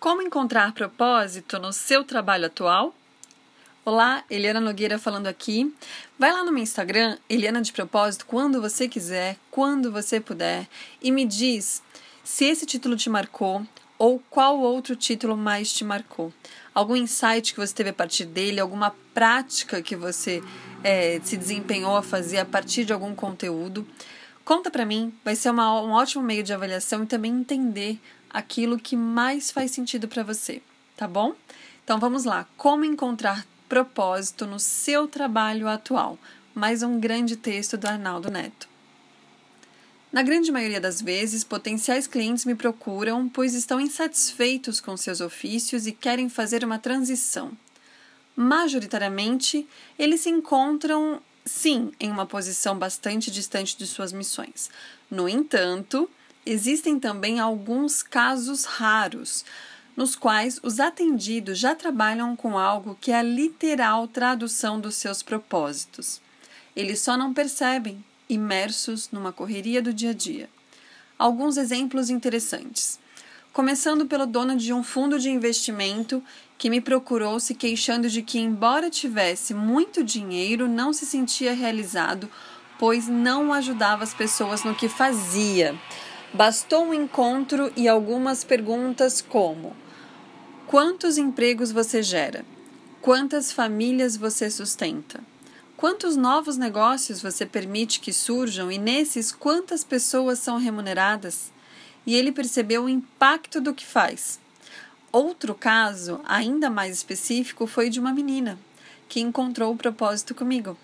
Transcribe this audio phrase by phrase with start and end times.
[0.00, 2.94] Como encontrar propósito no seu trabalho atual?
[3.84, 5.74] Olá, Eliana Nogueira falando aqui.
[6.18, 10.66] Vai lá no meu Instagram, Eliana de Propósito, quando você quiser, quando você puder,
[11.02, 11.82] e me diz
[12.24, 13.62] se esse título te marcou
[13.98, 16.32] ou qual outro título mais te marcou.
[16.74, 20.42] Algum insight que você teve a partir dele, alguma prática que você
[20.82, 23.86] é, se desempenhou a fazer a partir de algum conteúdo.
[24.46, 28.00] Conta para mim, vai ser uma, um ótimo meio de avaliação e também entender
[28.30, 30.62] aquilo que mais faz sentido para você,
[30.96, 31.34] tá bom?
[31.84, 36.18] Então vamos lá, como encontrar propósito no seu trabalho atual?
[36.54, 38.68] Mais um grande texto do Arnaldo Neto.
[40.12, 45.86] Na grande maioria das vezes, potenciais clientes me procuram pois estão insatisfeitos com seus ofícios
[45.86, 47.52] e querem fazer uma transição.
[48.34, 49.68] Majoritariamente,
[49.98, 54.68] eles se encontram, sim, em uma posição bastante distante de suas missões.
[55.08, 56.10] No entanto,
[56.44, 59.44] Existem também alguns casos raros,
[59.96, 65.22] nos quais os atendidos já trabalham com algo que é a literal tradução dos seus
[65.22, 66.20] propósitos.
[66.74, 70.48] Eles só não percebem, imersos numa correria do dia a dia.
[71.18, 72.98] Alguns exemplos interessantes.
[73.52, 76.22] Começando pelo dono de um fundo de investimento
[76.56, 82.30] que me procurou se queixando de que, embora tivesse muito dinheiro, não se sentia realizado,
[82.78, 85.78] pois não ajudava as pessoas no que fazia.
[86.32, 89.74] Bastou um encontro e algumas perguntas como:
[90.68, 92.44] Quantos empregos você gera?
[93.02, 95.20] Quantas famílias você sustenta?
[95.76, 101.50] Quantos novos negócios você permite que surjam e nesses quantas pessoas são remuneradas?
[102.06, 104.38] E ele percebeu o impacto do que faz.
[105.10, 108.56] Outro caso, ainda mais específico, foi de uma menina
[109.08, 110.78] que encontrou o propósito comigo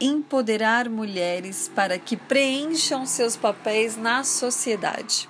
[0.00, 5.28] empoderar mulheres para que preencham seus papéis na sociedade.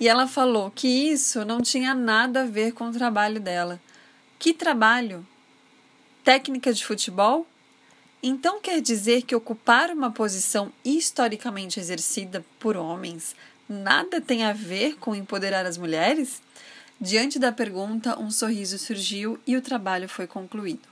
[0.00, 3.80] E ela falou que isso não tinha nada a ver com o trabalho dela.
[4.38, 5.26] Que trabalho?
[6.24, 7.46] Técnica de futebol?
[8.22, 13.34] Então quer dizer que ocupar uma posição historicamente exercida por homens
[13.68, 16.42] nada tem a ver com empoderar as mulheres?
[17.00, 20.88] Diante da pergunta, um sorriso surgiu e o trabalho foi concluído.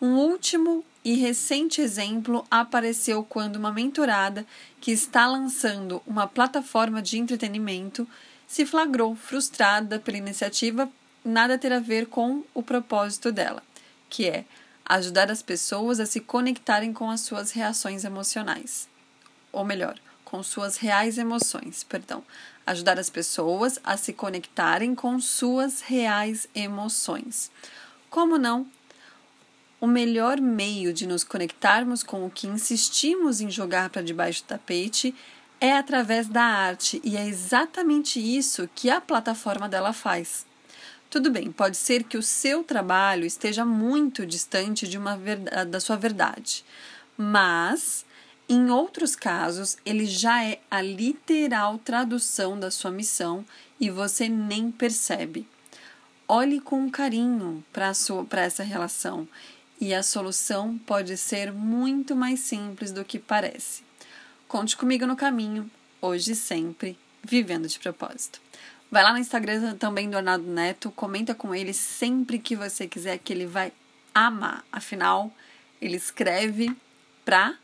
[0.00, 4.46] Um último e recente exemplo apareceu quando uma mentorada
[4.80, 8.06] que está lançando uma plataforma de entretenimento
[8.46, 10.88] se flagrou frustrada pela iniciativa
[11.24, 13.62] nada ter a ver com o propósito dela,
[14.08, 14.44] que é
[14.84, 18.88] ajudar as pessoas a se conectarem com as suas reações emocionais.
[19.52, 22.22] Ou melhor, com suas reais emoções, perdão.
[22.66, 27.50] Ajudar as pessoas a se conectarem com suas reais emoções.
[28.08, 28.66] Como não
[29.80, 34.46] o melhor meio de nos conectarmos com o que insistimos em jogar para debaixo do
[34.46, 35.14] tapete
[35.60, 40.46] é através da arte, e é exatamente isso que a plataforma dela faz.
[41.10, 45.80] Tudo bem, pode ser que o seu trabalho esteja muito distante de uma verdade, da
[45.80, 46.64] sua verdade,
[47.16, 48.04] mas
[48.48, 53.44] em outros casos ele já é a literal tradução da sua missão
[53.80, 55.48] e você nem percebe.
[56.26, 59.26] Olhe com carinho para essa relação
[59.80, 63.82] e a solução pode ser muito mais simples do que parece.
[64.46, 68.40] Conte comigo no caminho, hoje e sempre, vivendo de propósito.
[68.90, 73.18] Vai lá no Instagram também do Arnaldo Neto, comenta com ele sempre que você quiser,
[73.18, 73.72] que ele vai
[74.14, 74.64] amar.
[74.72, 75.32] Afinal,
[75.80, 76.74] ele escreve
[77.24, 77.54] para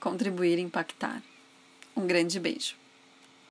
[0.00, 1.22] contribuir e impactar.
[1.94, 2.74] Um grande beijo.